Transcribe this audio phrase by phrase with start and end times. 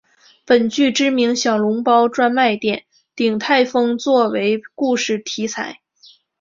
[0.45, 5.79] 本剧知名小笼包专卖店鼎泰丰做为故事题材。